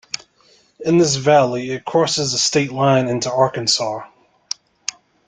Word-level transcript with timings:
In 0.79 0.97
this 0.97 1.13
valley, 1.17 1.69
it 1.73 1.85
crosses 1.85 2.31
the 2.31 2.39
state 2.39 2.71
line 2.71 3.07
into 3.07 3.31
Arkansas. 3.31 3.99